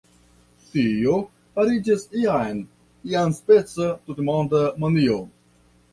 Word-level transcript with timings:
Tio 0.69 1.17
fariĝis 1.59 2.07
jam 2.23 2.63
iaspeca 3.11 3.93
tutmonda 4.09 4.63
manio. 4.85 5.21